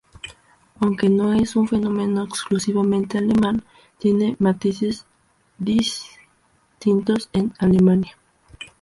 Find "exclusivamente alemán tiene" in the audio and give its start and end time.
2.23-4.35